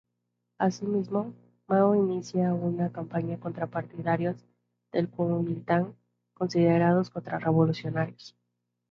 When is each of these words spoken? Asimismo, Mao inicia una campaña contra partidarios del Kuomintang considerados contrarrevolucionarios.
Asimismo, 0.57 1.31
Mao 1.67 1.93
inicia 1.95 2.55
una 2.55 2.91
campaña 2.91 3.39
contra 3.39 3.67
partidarios 3.67 4.43
del 4.91 5.07
Kuomintang 5.07 5.93
considerados 6.33 7.11
contrarrevolucionarios. 7.11 8.35